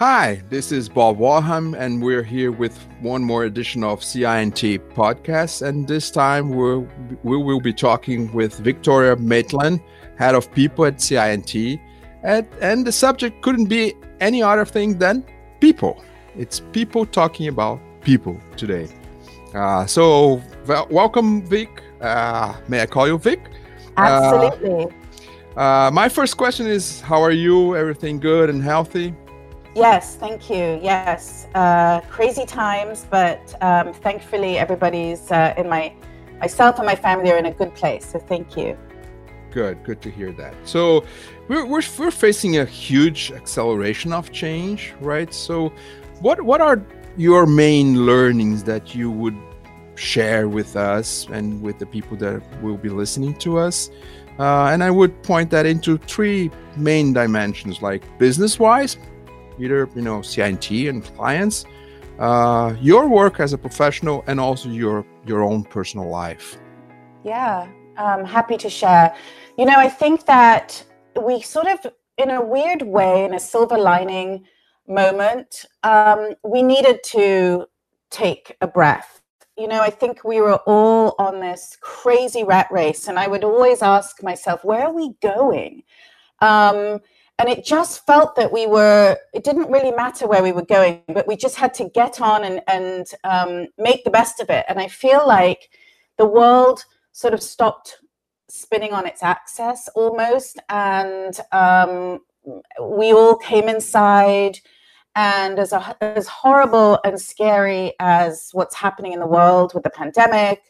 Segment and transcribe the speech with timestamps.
[0.00, 5.60] Hi, this is Bob Warham, and we're here with one more edition of CI&T podcast.
[5.60, 6.78] And this time we're,
[7.22, 9.82] we will be talking with Victoria Maitland,
[10.16, 11.78] head of people at CI&T.
[12.22, 15.22] And, and the subject couldn't be any other thing than
[15.60, 16.02] people.
[16.34, 18.88] It's people talking about people today.
[19.54, 21.82] Uh, so, well, welcome, Vic.
[22.00, 23.50] Uh, may I call you Vic?
[23.98, 24.96] Absolutely.
[25.54, 27.76] Uh, uh, my first question is How are you?
[27.76, 29.14] Everything good and healthy?
[29.74, 30.80] Yes, thank you.
[30.82, 35.94] Yes, uh, crazy times, but um, thankfully everybody's uh, in my
[36.40, 38.06] myself and my family are in a good place.
[38.06, 38.76] So thank you.
[39.52, 40.54] Good, good to hear that.
[40.64, 41.04] So
[41.48, 45.32] we're, we're, we're facing a huge acceleration of change, right?
[45.32, 45.72] So
[46.20, 46.84] what what are
[47.16, 49.36] your main learnings that you would
[49.94, 53.90] share with us and with the people that will be listening to us?
[54.38, 58.96] Uh, and I would point that into three main dimensions, like business-wise,
[59.62, 61.64] either you know CI&T and clients,
[62.18, 66.58] uh, your work as a professional, and also your your own personal life.
[67.24, 69.14] Yeah, I'm happy to share.
[69.58, 70.84] You know, I think that
[71.22, 74.44] we sort of, in a weird way, in a silver lining
[74.86, 77.66] moment, um, we needed to
[78.10, 79.20] take a breath.
[79.56, 83.44] You know, I think we were all on this crazy rat race, and I would
[83.44, 85.82] always ask myself, where are we going?
[86.40, 87.00] Um,
[87.40, 91.02] and it just felt that we were it didn't really matter where we were going
[91.08, 94.64] but we just had to get on and and um, make the best of it.
[94.68, 95.70] And i feel like
[96.18, 97.98] the world sort of stopped
[98.48, 100.58] spinning on its axis almost.
[100.68, 102.20] And um,
[102.80, 104.58] we all came inside.
[105.16, 109.90] And as, a, as horrible and scary as what's happening in the world with the
[109.90, 110.62] pandemic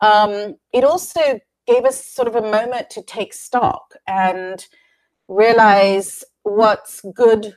[0.00, 3.94] um, it also gave us sort of a moment to take stock.
[4.06, 4.64] And
[5.28, 7.56] realize what's good,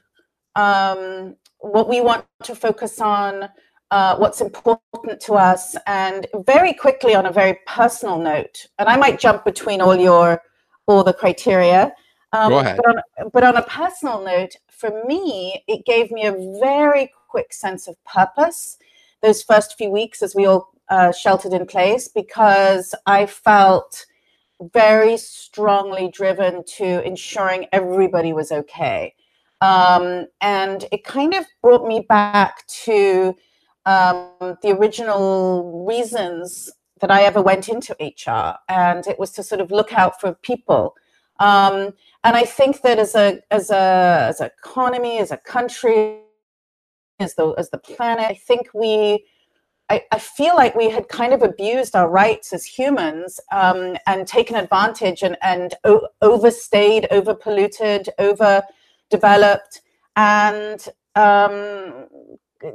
[0.56, 3.50] um, what we want to focus on,
[3.92, 8.68] uh, what's important to us, and very quickly on a very personal note.
[8.78, 10.42] And I might jump between all your
[10.88, 11.94] all the criteria.
[12.34, 12.78] Um, Go ahead.
[12.78, 17.54] But on, but on a personal note, for me, it gave me a very quick
[17.54, 18.78] sense of purpose
[19.22, 24.06] those first few weeks as we all uh, sheltered in place because I felt
[24.74, 29.16] very strongly driven to ensuring everybody was okay.
[29.62, 33.36] Um, and it kind of brought me back to
[33.86, 34.30] um,
[34.62, 36.70] the original reasons
[37.02, 40.34] that I ever went into HR, and it was to sort of look out for
[40.34, 40.96] people.
[41.40, 41.94] Um,
[42.24, 46.20] and I think that as a as a as an economy, as a country,
[47.20, 49.26] as the as the planet, I think we
[49.90, 54.28] I, I, feel like we had kind of abused our rights as humans um, and
[54.28, 59.82] taken advantage and, and o- overstayed, overpolluted, overdeveloped.
[60.16, 62.06] And um,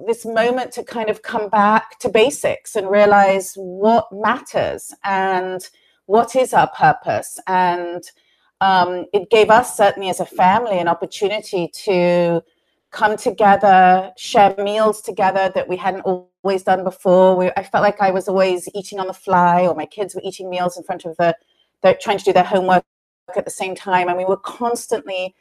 [0.06, 5.68] this moment to kind of come back to basics and realize what matters and
[6.06, 7.38] what is our purpose.
[7.46, 8.02] And
[8.60, 12.42] um, it gave us, certainly as a family, an opportunity to
[12.94, 17.36] come together, share meals together that we hadn't always done before.
[17.36, 20.20] We, I felt like I was always eating on the fly, or my kids were
[20.24, 21.36] eating meals in front of the,
[21.82, 22.84] they're trying to do their homework
[23.36, 24.08] at the same time.
[24.08, 25.34] And we were constantly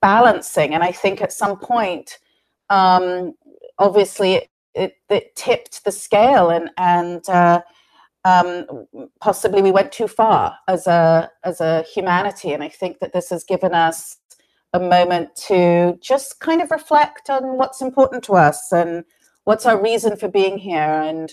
[0.00, 0.72] balancing.
[0.72, 2.18] And I think at some point,
[2.70, 3.34] um,
[3.78, 7.60] obviously, it, it, it, tipped the scale and, and uh,
[8.24, 8.86] um,
[9.20, 12.52] possibly we went too far as a, as a humanity.
[12.52, 14.16] And I think that this has given us
[14.80, 19.04] a moment to just kind of reflect on what's important to us and
[19.44, 20.78] what's our reason for being here.
[20.78, 21.32] And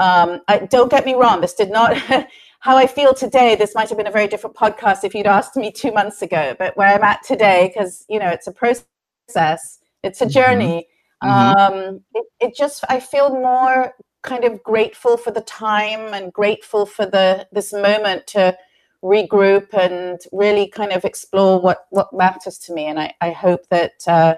[0.00, 1.96] um, I, don't get me wrong, this did not,
[2.60, 5.56] how I feel today, this might have been a very different podcast if you'd asked
[5.56, 9.78] me two months ago, but where I'm at today, because, you know, it's a process,
[10.02, 10.30] it's a mm-hmm.
[10.30, 10.88] journey.
[11.22, 11.74] Mm-hmm.
[11.74, 13.94] Um, it, it just, I feel more
[14.24, 18.56] kind of grateful for the time and grateful for the this moment to
[19.04, 22.86] regroup and really kind of explore what what matters to me.
[22.86, 24.34] And i, I hope that uh,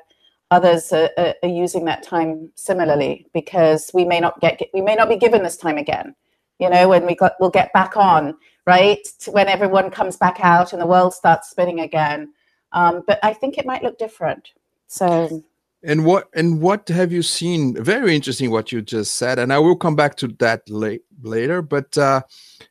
[0.50, 5.08] others are, are, using that time similarly because we may not get we may not
[5.08, 6.14] be given this time again.
[6.58, 8.37] You know when we got we'll get back on
[8.67, 9.06] right?
[9.29, 12.32] When everyone comes back out and the world starts spinning again.
[12.73, 14.50] Um, but i think it might look different.
[14.88, 15.43] So
[15.87, 17.83] and what and what have you seen?
[17.83, 21.62] Very interesting what you just said, and I will come back to that late, later.
[21.62, 22.23] But uh,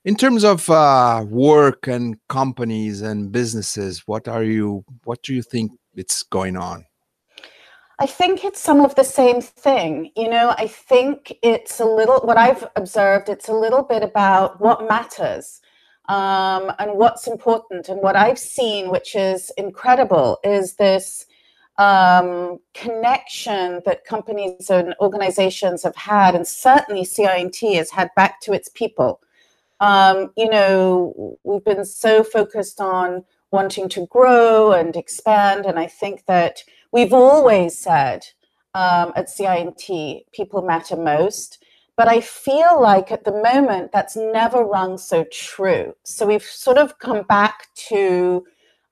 [0.03, 4.83] in terms of uh, work and companies and businesses, what are you?
[5.05, 6.85] What do you think it's going on?
[7.99, 10.11] I think it's some of the same thing.
[10.17, 13.29] You know, I think it's a little what I've observed.
[13.29, 15.61] It's a little bit about what matters
[16.09, 17.87] um, and what's important.
[17.87, 21.25] And what I've seen, which is incredible, is this
[21.77, 28.53] um, connection that companies and organizations have had, and certainly CI&T has had back to
[28.53, 29.21] its people.
[29.79, 35.87] Um, you know, we've been so focused on wanting to grow and expand, and I
[35.87, 38.25] think that we've always said
[38.73, 41.63] um, at CI&T, people matter most.
[41.97, 45.95] But I feel like at the moment that's never rung so true.
[46.03, 48.45] So we've sort of come back to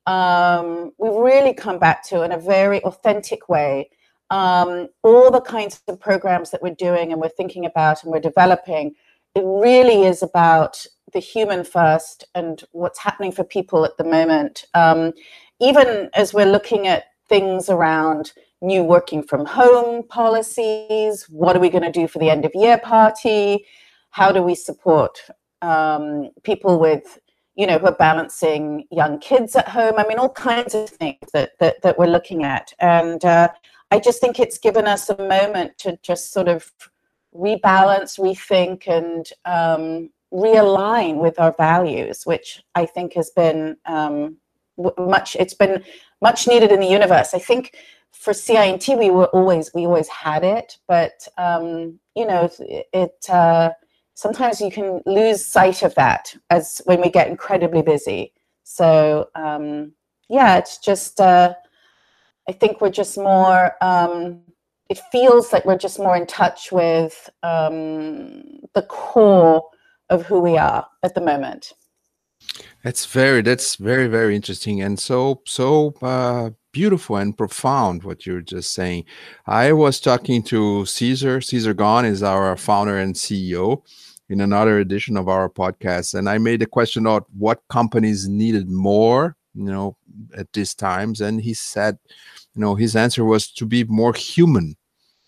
[0.06, 3.90] um, we've really come back to in a very authentic way
[4.34, 8.20] um, all the kinds of programs that we're doing and we're thinking about and we're
[8.20, 8.96] developing.
[9.36, 14.66] It really is about the human first and what's happening for people at the moment.
[14.74, 15.14] Um,
[15.62, 21.70] even as we're looking at things around new working from home policies, what are we
[21.70, 23.66] going to do for the end of year party?
[24.10, 25.20] How do we support
[25.62, 27.20] um, people with
[27.56, 29.94] you know, who are balancing young kids at home.
[29.98, 33.50] I mean, all kinds of things that that, that we're looking at, and uh,
[33.92, 36.72] I just think it's given us a moment to just sort of
[37.36, 44.38] rebalance, rethink, and um, realign with our values, which I think has been um,
[44.98, 45.36] much.
[45.40, 45.84] It's been
[46.22, 47.34] much needed in the universe.
[47.34, 47.76] I think
[48.12, 53.26] for CI&T, we were always we always had it, but um, you know, it.
[53.30, 53.72] Uh,
[54.14, 58.34] sometimes you can lose sight of that as when we get incredibly busy.
[58.64, 59.94] So um,
[60.30, 61.54] yeah, it's just uh,
[62.48, 63.74] I think we're just more.
[63.82, 64.42] Um,
[64.90, 69.64] it feels like we're just more in touch with um, the core
[70.10, 71.74] of who we are at the moment.
[72.84, 78.42] That's very that's very very interesting and so so uh, beautiful and profound what you're
[78.42, 79.06] just saying.
[79.48, 81.40] I was talking to Cesar.
[81.40, 83.84] Cesar Gon is our founder and CEO
[84.30, 86.16] in another edition of our podcast.
[86.16, 89.96] And I made a question about what companies needed more, you know,
[90.36, 91.22] at these times.
[91.22, 91.98] And he said,
[92.56, 94.76] you know, his answer was to be more human.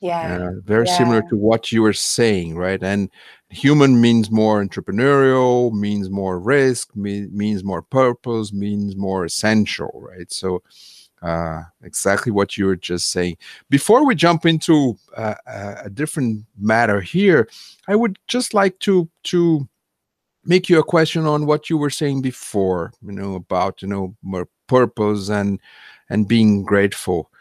[0.01, 0.49] Yeah.
[0.49, 0.97] Uh, very yeah.
[0.97, 2.81] similar to what you were saying, right?
[2.83, 3.09] And
[3.49, 10.31] human means more entrepreneurial, means more risk, me- means more purpose, means more essential, right?
[10.31, 10.61] So,
[11.25, 13.35] uh, exactly what you were just saying.
[13.69, 17.49] Before we jump into uh, a different matter here,
[17.87, 19.67] I would just like to to
[20.45, 22.93] make you a question on what you were saying before.
[23.01, 25.59] You know about you know more purpose and
[26.09, 27.31] and being grateful.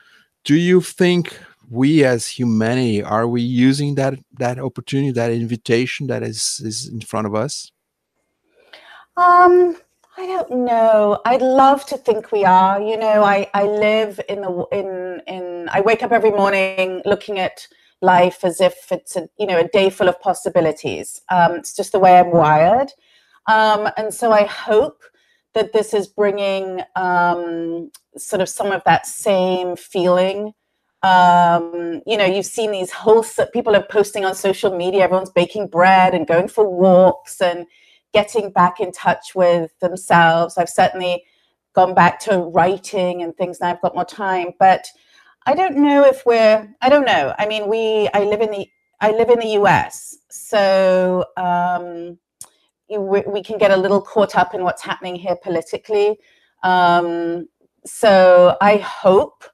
[0.44, 1.38] Do you think
[1.70, 7.02] we as humanity are we using that that opportunity, that invitation that is is in
[7.02, 7.70] front of us?
[9.18, 9.76] Um
[10.16, 11.20] I don't know.
[11.24, 12.80] I'd love to think we are.
[12.80, 17.38] You know, I, I live in the in in I wake up every morning looking
[17.38, 17.66] at
[18.00, 21.20] life as if it's a you know a day full of possibilities.
[21.30, 22.90] Um, it's just the way I'm wired,
[23.46, 25.02] um, and so I hope
[25.54, 30.52] that this is bringing um, sort of some of that same feeling.
[31.02, 35.04] Um, you know, you've seen these that people are posting on social media.
[35.04, 37.66] Everyone's baking bread and going for walks and
[38.14, 40.56] getting back in touch with themselves.
[40.56, 41.24] I've certainly
[41.74, 44.86] gone back to writing and things now I've got more time, but
[45.46, 47.34] I don't know if we're I don't know.
[47.38, 48.66] I mean, we I live in the
[49.00, 52.16] I live in the US, so um,
[52.88, 56.16] we, can get a little caught up in what's happening here politically.
[56.62, 57.48] Um,
[57.84, 59.44] so I hope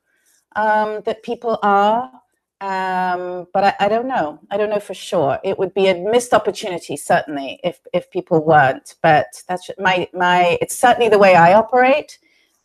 [0.55, 2.13] um, that people are
[2.61, 4.39] um, but I, I, don't know.
[4.51, 5.39] I don't know for sure.
[5.43, 8.97] It would be a missed opportunity, certainly, if if people weren't.
[9.03, 10.59] But that's my my.
[10.61, 12.19] It's certainly the way I operate.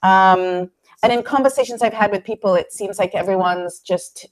[0.03, 0.70] Um,
[1.01, 4.25] and in conversations I've had with people, it seems like everyone's just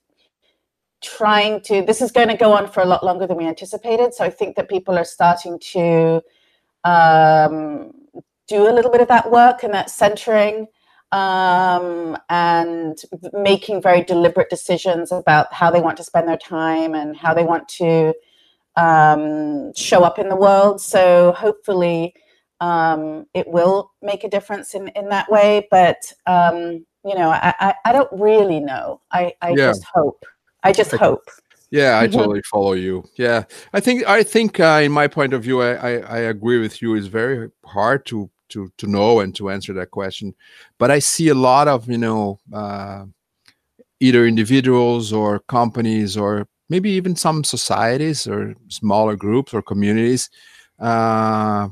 [1.01, 1.81] trying to.
[1.81, 4.13] This is going to go on for a lot longer than we anticipated.
[4.13, 6.21] So I think that people are starting to
[6.83, 7.93] um,
[8.49, 10.67] do a little bit of that work and that centering
[11.13, 13.00] um, and
[13.34, 17.43] making very deliberate decisions about how they want to spend their time and how they
[17.43, 18.15] want to
[18.75, 20.82] um, show up in the world.
[20.82, 22.15] So hopefully,
[22.60, 25.67] um, it will make a difference in in that way.
[25.70, 29.01] But um, you know, I, I, I don't really know.
[29.12, 29.67] I I yeah.
[29.67, 30.25] just hope.
[30.63, 31.29] I just I, hope.
[31.70, 33.03] Yeah, I totally follow you.
[33.17, 36.60] Yeah, I think I think uh, in my point of view, I, I, I agree
[36.60, 36.96] with you.
[36.96, 40.33] It's very hard to to to know and to answer that question.
[40.77, 43.05] But I see a lot of you know uh,
[44.00, 50.29] either individuals or companies or maybe even some societies or smaller groups or communities
[50.79, 51.69] uh,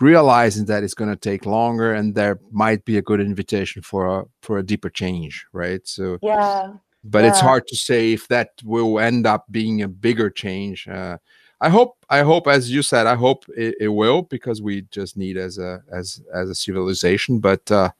[0.00, 4.20] realizing that it's going to take longer and there might be a good invitation for
[4.20, 6.72] a for a deeper change right so yeah
[7.04, 7.28] but yeah.
[7.30, 11.18] it's hard to say if that will end up being a bigger change uh,
[11.60, 15.16] I hope I hope as you said I hope it, it, will because we just
[15.16, 17.90] need as a as as a civilization but uh,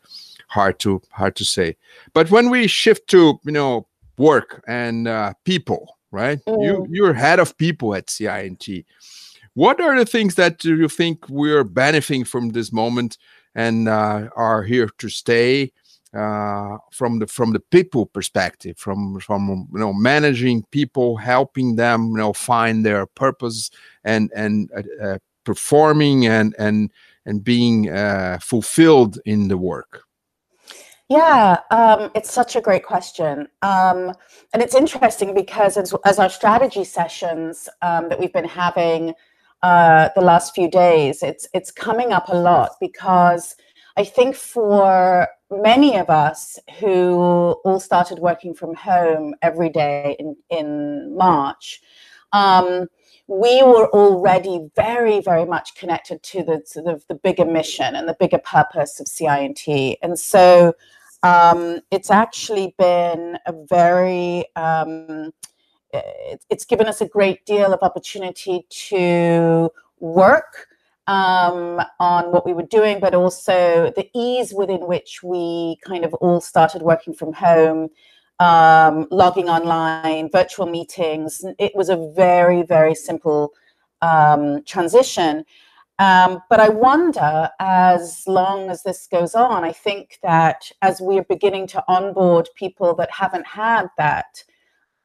[0.49, 1.76] hard to hard to say.
[2.14, 3.87] But when we shift to you know
[4.17, 6.38] work and uh, people, right?
[6.47, 6.64] Mm.
[6.64, 8.85] You you're head of people at CI&T.
[9.55, 13.19] What are the things that you think we're benefiting from this moment
[13.55, 15.73] and uh, are here to stay
[16.14, 22.11] uh, from the from the people perspective, from from you know managing people, helping them
[22.11, 23.71] you know find their purpose
[24.05, 26.90] and and uh, uh performing and and
[27.26, 30.05] and being uh, fulfilled in the work.
[31.11, 33.49] Yeah, um, it's such a great question.
[33.62, 34.14] Um,
[34.52, 39.14] and it's interesting because as, as our strategy sessions um, that we've been having
[39.64, 43.57] uh, the last few days, it's, it's coming up a lot because
[43.97, 50.37] I think for many of us who all started working from home every day in,
[50.50, 51.80] in March,
[52.33, 52.87] um,
[53.26, 58.09] we were already very, very much connected to the sort of the bigger mission and
[58.09, 59.99] the bigger purpose of CI&T.
[60.14, 60.73] So
[61.23, 65.33] um, it's actually been a very um,
[65.92, 70.69] it's given us a great deal of opportunity to work
[71.11, 76.14] um, on what we were doing, but also the ease within which we kind of
[76.14, 77.88] all started working from home,
[78.38, 81.45] um, logging online, virtual meetings.
[81.59, 83.52] It was a very, very simple
[84.00, 85.45] um, transition.
[85.99, 91.25] Um, but I wonder, as long as this goes on, I think that as we're
[91.25, 94.45] beginning to onboard people that haven't had that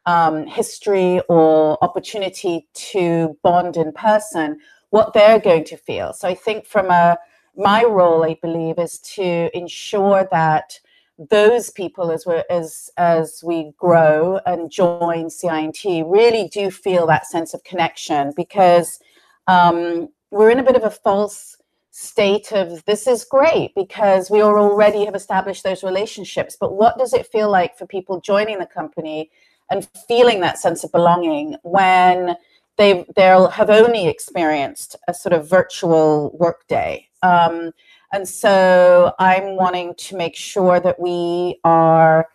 [0.05, 4.59] um, history or opportunity to bond in person,
[4.95, 6.13] what they're going to feel.
[6.13, 7.17] So I think from a
[7.57, 10.79] my role, I believe, is to ensure that
[11.17, 17.27] those people, as we as as we grow and join CI&T, really do feel that
[17.27, 18.99] sense of connection because.
[19.47, 21.55] Um, we're in a bit of a false
[21.91, 27.13] state of this is great because we already have established those relationships but what does
[27.13, 29.29] it feel like for people joining the company
[29.69, 32.35] and feeling that sense of belonging when
[32.77, 37.71] they they'll have only experienced a sort of virtual workday um,
[38.13, 42.27] and so i'm wanting to make sure that we are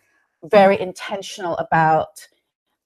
[0.44, 2.26] very intentional about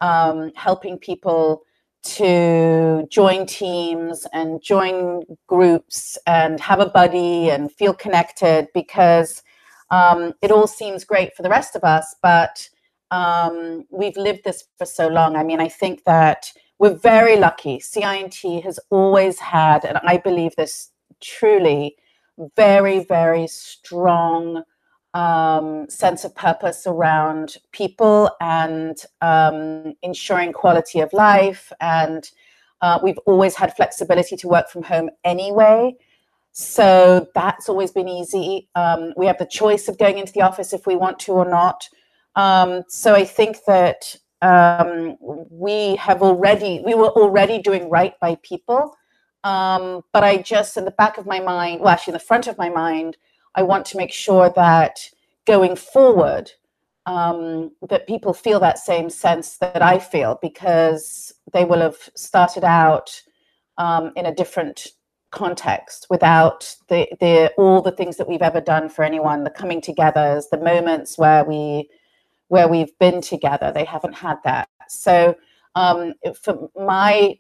[0.01, 1.63] um, helping people
[2.05, 9.43] to join teams and join groups and have a buddy and feel connected because
[9.91, 12.69] um, it all seems great for the rest of us, but
[13.11, 15.37] um, we've lived this for so long.
[15.37, 16.53] I mean, I think that
[16.85, 17.79] we're very lucky.
[17.79, 20.91] CI&T has always had, and I believe this
[21.23, 21.97] truly,
[22.57, 24.65] very, very strong
[25.15, 31.73] um, sense of purpose around people and um, ensuring quality of life.
[31.81, 32.31] And
[32.83, 35.97] uh, we've always had flexibility to work from home anyway.
[36.53, 38.69] So that's always been easy.
[38.75, 41.49] Um, we have the choice of going into the office if we want to or
[41.49, 41.89] not.
[42.37, 48.37] Um, so I think that um, we have already, we were already doing right by
[48.43, 48.95] people.
[49.43, 52.47] Um, but I just, in the back of my mind, well, actually, in the front
[52.47, 53.17] of my mind,
[53.55, 55.11] I want to make sure that
[55.47, 56.53] going forward,
[57.07, 62.65] um, that people feel that same sense that I feel because they will have started
[62.65, 63.23] out
[63.79, 64.89] um, in a different
[65.31, 69.81] context without the, the all the things that we've ever done for anyone the coming
[69.81, 71.89] togethers the moments where we
[72.49, 75.35] where we've been together they haven't had that so
[75.75, 77.39] um, for my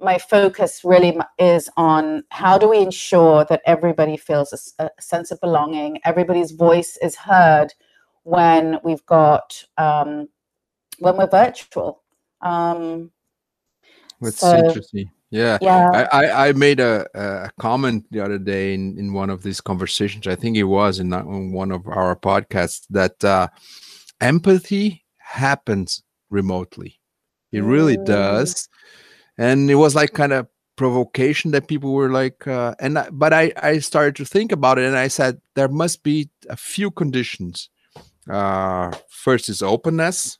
[0.00, 5.30] my focus really is on how do we ensure that everybody feels a, a sense
[5.30, 7.68] of belonging, everybody's voice is heard
[8.22, 10.28] when we've got um,
[10.98, 12.02] when we're virtual.
[12.40, 13.10] Um,
[14.20, 15.10] That's so, interesting.
[15.30, 16.08] Yeah, yeah.
[16.10, 20.26] I, I made a, a comment the other day in, in one of these conversations.
[20.26, 23.46] I think it was in, in one of our podcasts that uh,
[24.20, 27.00] empathy happens remotely.
[27.52, 28.04] It really mm.
[28.06, 28.68] does
[29.40, 30.46] and it was like kind of
[30.76, 34.78] provocation that people were like uh, and I, but I, I started to think about
[34.78, 37.68] it and i said there must be a few conditions
[38.30, 40.38] uh, first is openness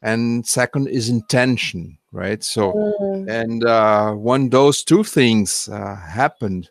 [0.00, 3.28] and second is intention right so mm.
[3.28, 6.70] and uh, when those two things uh, happened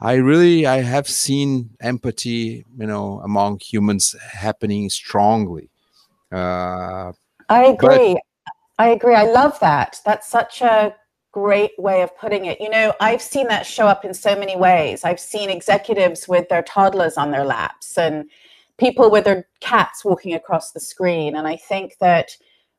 [0.00, 5.70] i really i have seen empathy you know among humans happening strongly
[6.32, 7.12] uh,
[7.48, 8.16] i agree
[8.78, 9.14] I agree.
[9.14, 10.00] I love that.
[10.04, 10.94] That's such a
[11.30, 12.60] great way of putting it.
[12.60, 15.04] You know, I've seen that show up in so many ways.
[15.04, 18.28] I've seen executives with their toddlers on their laps and
[18.78, 21.36] people with their cats walking across the screen.
[21.36, 22.30] And I think that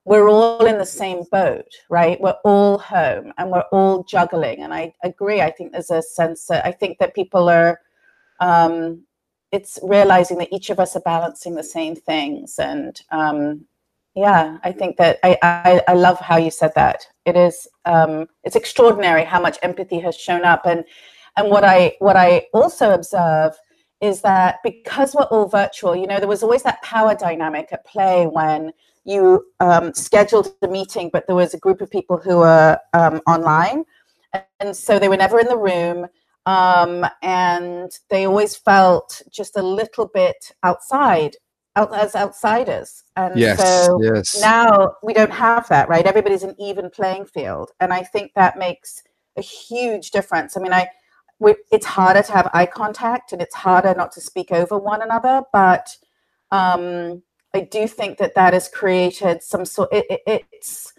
[0.05, 2.19] we're all in the same boat, right?
[2.19, 4.62] We're all home and we're all juggling.
[4.62, 5.41] And I agree.
[5.41, 7.79] I think there's a sense that I think that people are
[8.41, 9.03] um,
[9.53, 12.60] it's realizing that each of us are balancing the same things.
[12.60, 13.65] And um,
[14.15, 17.07] yeah i think that I, I, I love how you said that.
[17.25, 20.65] It is um, it's extraordinary how much empathy has shown up.
[20.65, 20.83] And
[21.38, 23.53] and what i what i also observe
[24.01, 27.86] is that because we're all virtual you know there was always that power dynamic at
[27.86, 28.72] play when
[29.05, 33.19] you um, scheduled the meeting but there was a group of people who were um,
[33.27, 33.83] online.
[34.60, 36.07] And so they were never in the room
[36.45, 41.35] um, and they always felt just a little bit outside
[41.75, 43.03] out, as outsiders.
[43.15, 44.41] And yes, so yes.
[44.41, 46.05] now we don't have that right?
[46.05, 47.71] Everybody's an even playing field.
[47.79, 49.03] And i think that makes
[49.38, 50.57] a huge difference.
[50.57, 50.88] I mean i
[51.39, 55.01] we, it's harder to have eye contact and it's harder not to speak over one
[55.01, 55.97] another but
[56.51, 57.21] um,
[57.53, 60.93] i do think that that has created some sort it, it, it's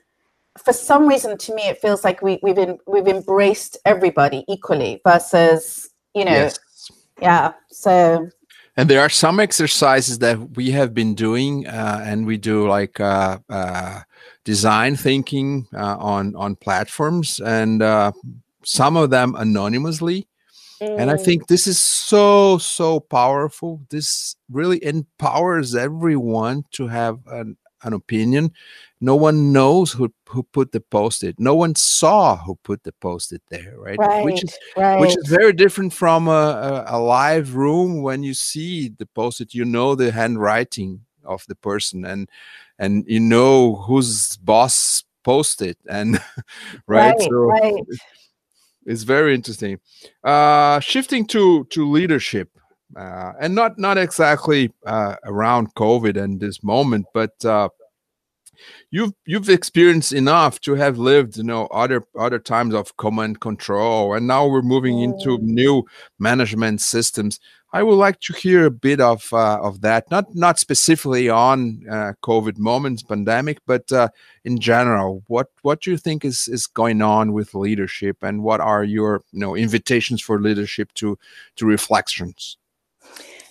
[0.59, 5.01] for some reason to me it feels like we, we've in, we've embraced everybody equally
[5.07, 6.59] versus you know Yes.
[7.21, 8.29] yeah so
[8.77, 12.99] And there are some exercises that we have been doing, uh, and we do like
[13.01, 14.01] uh, uh,
[14.45, 18.13] design thinking uh, on on platforms, and uh,
[18.65, 20.27] some of them anonymously.
[20.97, 23.83] And I mm, think this is so so powerful.
[23.91, 28.53] This really empowers everyone to have an, an opinion.
[29.01, 31.39] No one knows who who put the post-it.
[31.39, 33.99] No one saw who put the post-it there, right?
[33.99, 38.23] right Which is right which is very different from a, a, a live room when
[38.23, 42.29] you see the post-it you know the handwriting of the person and
[42.79, 46.21] and you know whose boss posted and
[46.87, 47.83] right right so right
[48.87, 49.79] it's very interesting
[50.23, 52.51] uh shifting to to leadership
[52.97, 57.69] uh, and not not exactly uh, around covid and this moment but uh
[58.91, 64.15] you've you've experienced enough to have lived you know other other times of command control
[64.15, 65.85] and now we're moving into new
[66.19, 67.41] management systems.
[67.73, 71.85] I would like to hear a bit of uh, of that not not specifically on
[71.91, 74.09] uh, covid moments pandemic but uh,
[74.45, 78.61] in general what what do you think is is going on with leadership and what
[78.61, 81.19] are your you know invitations for leadership to
[81.57, 82.57] to reflections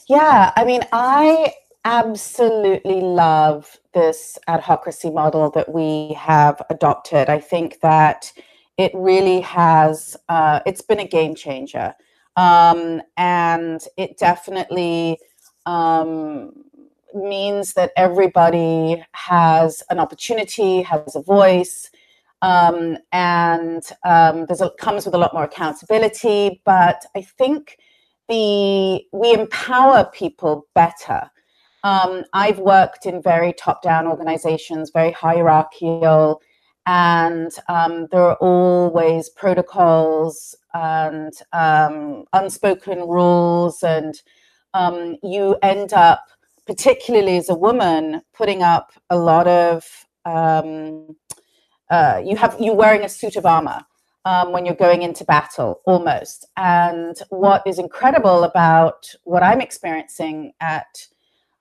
[0.08, 1.54] Yeah, I mean, I
[1.86, 7.30] absolutely love this adhocracy model that we have adopted.
[7.30, 8.32] I think that
[8.78, 11.94] it really has, uh, it's been a game changer.
[12.36, 15.20] Um, and it definitely
[15.66, 16.52] um,
[17.14, 21.92] means that everybody has an opportunity, has a voice.
[22.42, 26.62] Um, and um, there's a, comes with a lot more accountability.
[26.66, 27.78] But I think
[28.30, 31.30] the we empower people better.
[31.84, 36.42] Um, I've worked in very top-down organizations, very hierarchical,
[36.86, 44.16] and um, there are always protocols and um, unspoken rules, and
[44.74, 46.26] um, you end up,
[46.66, 49.86] particularly as a woman, putting up a lot of.
[50.26, 51.16] Um,
[51.90, 53.82] uh, you have you wearing a suit of armor
[54.26, 56.48] um, when you're going into battle almost.
[56.58, 61.08] And what is incredible about what I'm experiencing at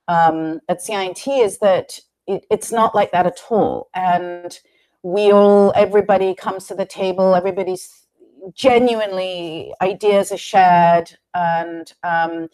[0.08, 3.88] um, at CI&T is that it, it's not like that at all.
[3.94, 4.58] And
[5.02, 7.34] we all, everybody comes to the table.
[7.34, 8.02] Everybody's
[8.54, 12.48] genuinely ideas are shared, and um,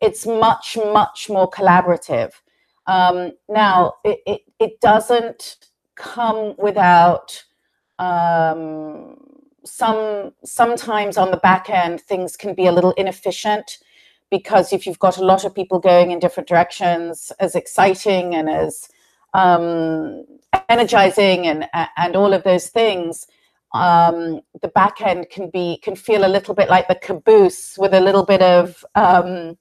[0.00, 2.32] it's much much more collaborative.
[2.86, 7.44] Um, now, it, it it doesn't come without
[7.98, 9.16] um,
[9.64, 13.78] some sometimes on the back end things can be a little inefficient
[14.30, 18.48] because if you've got a lot of people going in different directions as exciting and
[18.50, 18.88] as
[19.32, 20.24] um,
[20.68, 23.26] energizing and and all of those things
[23.74, 27.92] um, the back end can be can feel a little bit like the caboose with
[27.92, 29.58] a little bit of um,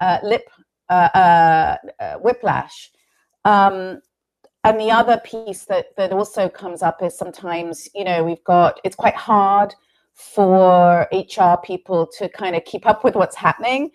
[0.00, 0.48] uh, lip
[0.90, 2.90] uh, uh, uh whiplash.
[3.44, 4.00] Um,
[4.66, 8.80] and the other piece that that also comes up is sometimes you know we've got
[8.84, 9.72] it's quite hard
[10.12, 13.90] for hr people to kind of keep up with what's happening.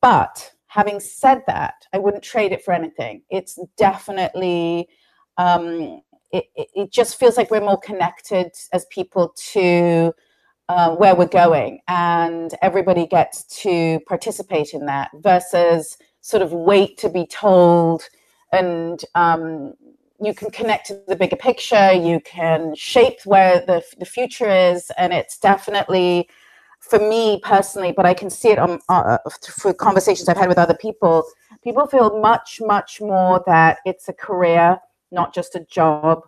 [0.00, 3.22] But having said that i wouldn't trade it for anything.
[3.30, 4.88] It's definitely
[5.36, 6.00] um,
[6.32, 10.12] it, it, it just feels like we're more connected as people to
[10.68, 16.96] uh, where we're going and everybody gets to participate in that versus sort of wait
[16.98, 18.02] to be told
[18.52, 19.74] and um,
[20.22, 24.90] you can connect to the bigger picture you can shape where the, the future is
[24.96, 26.28] and it's definitely
[26.80, 29.18] for me personally but i can see it on uh,
[29.56, 31.24] for conversations i've had with other people
[31.62, 34.78] people feel much much more that it's a career
[35.10, 36.24] not just a job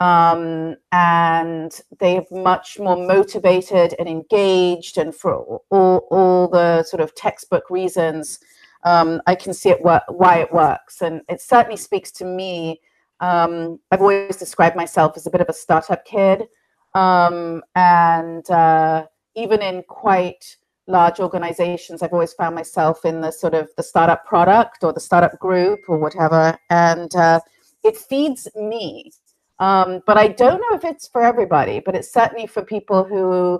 [0.00, 7.14] um, and they're much more motivated and engaged, and for all, all the sort of
[7.14, 8.40] textbook reasons,
[8.82, 12.80] um, I can see it why it works, and it certainly speaks to me.
[13.24, 16.46] Um, I've always described myself as a bit of a startup kid,
[16.94, 20.44] um, and uh, even in quite
[20.86, 25.00] large organizations, I've always found myself in the sort of the startup product or the
[25.00, 27.40] startup group or whatever, and uh,
[27.82, 29.10] it feeds me.
[29.58, 33.58] Um, but I don't know if it's for everybody, but it's certainly for people who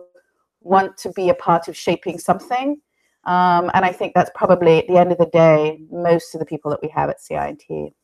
[0.60, 2.82] want to be a part of shaping something.
[3.24, 6.46] Um, and I think that's probably at the end of the day, most of the
[6.46, 7.94] people that we have at CI&T.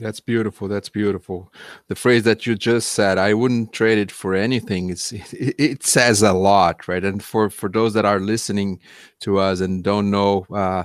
[0.00, 0.66] That's beautiful.
[0.66, 1.52] That's beautiful.
[1.88, 4.90] The phrase that you just said, I wouldn't trade it for anything.
[4.90, 7.04] It's it, it says a lot, right?
[7.04, 8.80] And for for those that are listening
[9.20, 10.84] to us and don't know uh,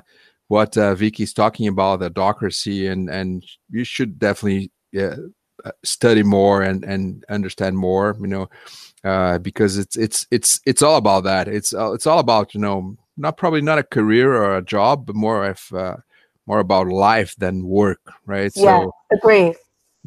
[0.50, 5.16] what uh, Vicky's talking about, the adhocracy, and and you should definitely yeah,
[5.64, 8.18] uh, study more and and understand more.
[8.20, 8.50] You know,
[9.04, 11.48] uh, because it's it's it's it's all about that.
[11.48, 15.06] It's uh, it's all about you know not probably not a career or a job,
[15.06, 15.98] but more of uh,
[16.48, 18.52] more about life than work, right?
[18.56, 19.56] Yeah, so, agree.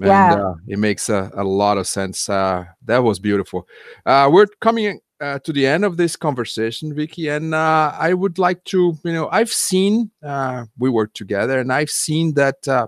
[0.00, 2.28] And, yeah, uh, it makes a, a lot of sense.
[2.28, 3.66] Uh, that was beautiful.
[4.06, 8.38] Uh, we're coming uh, to the end of this conversation, Vicky, and uh, I would
[8.38, 12.86] like to, you know, I've seen uh, we work together, and I've seen that uh,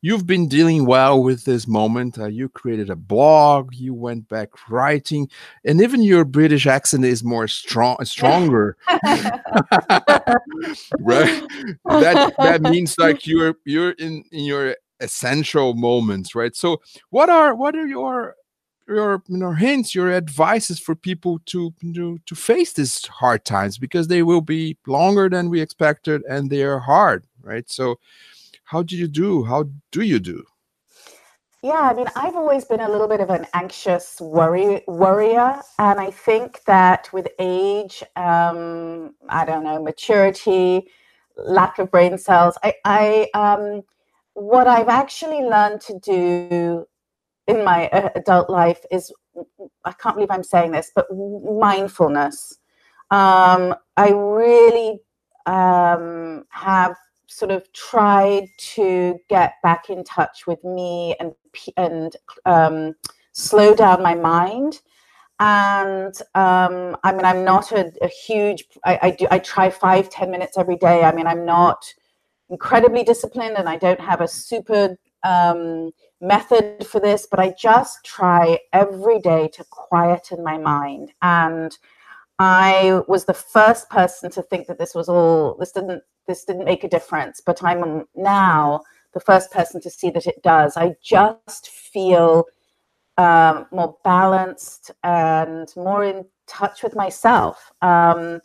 [0.00, 2.18] you've been dealing well with this moment.
[2.18, 5.28] Uh, you created a blog, you went back writing,
[5.64, 8.76] and even your British accent is more strong, stronger.
[10.98, 11.42] right?
[11.84, 16.54] That that means like you're you're in in your essential moments, right?
[16.54, 16.80] So,
[17.10, 18.36] what are what are your
[18.88, 23.78] your you know hints, your advices for people to to to face these hard times
[23.78, 27.68] because they will be longer than we expected and they are hard, right?
[27.70, 27.98] So
[28.72, 29.44] how do you do?
[29.44, 30.42] How do you do?
[31.62, 36.00] Yeah, I mean, I've always been a little bit of an anxious worry worrier, and
[36.00, 40.88] I think that with age, um, I don't know, maturity,
[41.36, 43.82] lack of brain cells, I, I um,
[44.32, 46.86] what I've actually learned to do
[47.46, 49.12] in my uh, adult life is,
[49.84, 52.58] I can't believe I'm saying this, but mindfulness.
[53.10, 54.98] Um, I really
[55.44, 56.96] um, have
[57.32, 61.32] sort of tried to get back in touch with me and
[61.76, 62.94] and um,
[63.32, 64.80] slow down my mind.
[65.40, 68.64] And um, I mean, I'm not a, a huge.
[68.84, 69.26] I, I do.
[69.30, 71.02] I try five, ten minutes every day.
[71.02, 71.84] I mean, I'm not
[72.50, 75.90] incredibly disciplined, and I don't have a super um,
[76.20, 77.26] method for this.
[77.28, 81.76] But I just try every day to quieten my mind and
[82.44, 86.64] I was the first person to think that this was all this didn't this didn't
[86.64, 88.80] make a difference, but I'm now
[89.14, 90.76] the first person to see that it does.
[90.76, 92.46] I just feel
[93.16, 97.70] um, more balanced and more in touch with myself.
[97.80, 98.40] Um,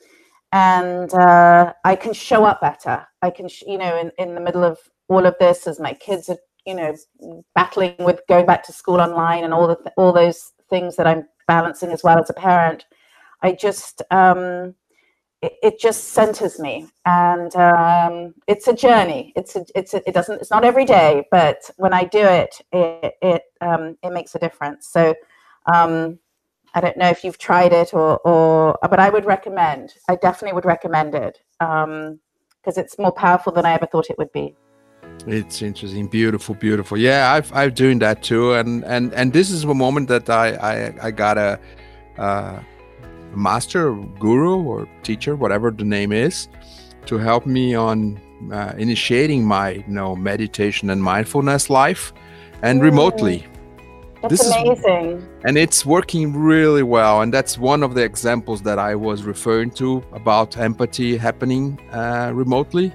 [0.52, 3.04] and uh, I can show up better.
[3.24, 5.94] I can, sh- you know, in, in the middle of all of this, as my
[5.94, 6.96] kids are, you know,
[7.56, 11.08] battling with going back to school online and all the th- all those things that
[11.08, 12.86] I'm balancing as well as a parent.
[13.41, 14.76] I just um,
[15.41, 19.34] it, it, just centers me, and um, it's a journey.
[19.36, 22.60] It's a, it's a, it doesn't it's not every day, but when I do it,
[22.71, 24.88] it it um, it makes a difference.
[24.88, 25.13] So
[25.71, 26.17] um,
[26.73, 29.93] I don't know if you've tried it or or but I would recommend.
[30.10, 32.19] I definitely would recommend it because um,
[32.65, 34.56] it's more powerful than I ever thought it would be.
[35.28, 36.97] It's interesting, beautiful, beautiful.
[36.97, 40.47] Yeah, I've I've doing that too, and and and this is a moment that I
[40.56, 41.60] I I gotta.
[42.17, 42.60] Uh,
[43.36, 46.48] master, guru, or teacher, whatever the name is,
[47.06, 48.20] to help me on
[48.52, 52.13] uh, initiating my you know meditation and mindfulness life,
[52.62, 52.84] and mm.
[52.84, 53.46] remotely.
[54.22, 55.18] That's this amazing.
[55.18, 57.22] Is, and it's working really well.
[57.22, 62.32] And that's one of the examples that I was referring to about empathy happening uh,
[62.34, 62.92] remotely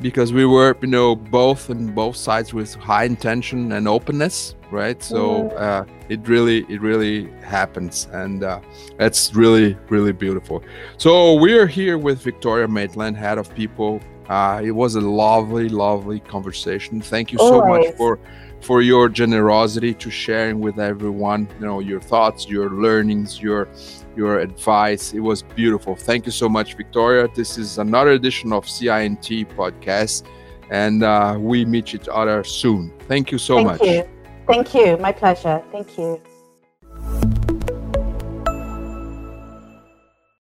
[0.00, 5.02] because we were you know both on both sides with high intention and openness right
[5.02, 5.56] so mm-hmm.
[5.56, 8.60] uh, it really it really happens and uh,
[8.98, 10.62] that's really really beautiful
[10.96, 16.20] so we're here with victoria maitland head of people uh, it was a lovely lovely
[16.20, 17.86] conversation thank you so Always.
[17.86, 18.18] much for
[18.64, 23.68] for your generosity to sharing with everyone you know your thoughts your learnings your
[24.16, 25.12] your advice.
[25.12, 25.96] It was beautiful.
[25.96, 27.28] Thank you so much, Victoria.
[27.34, 30.24] This is another edition of CI&T podcast,
[30.70, 32.92] and uh, we meet each other soon.
[33.08, 33.80] Thank you so Thank much.
[33.82, 34.08] You.
[34.46, 34.96] Thank you.
[34.98, 35.62] My pleasure.
[35.72, 36.20] Thank you.